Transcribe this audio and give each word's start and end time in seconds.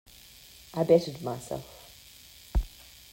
I 0.73 0.83
bettered 0.83 1.21
myself. 1.21 1.63